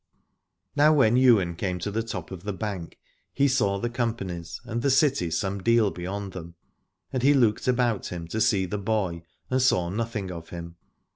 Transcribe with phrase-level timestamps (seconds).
[0.75, 2.97] Now when Ywain came to the top of the bank
[3.35, 6.55] he saw the companies, and the city some deal beyond them,
[7.13, 10.75] and he looked about him to see the boy, and saw nothing of him.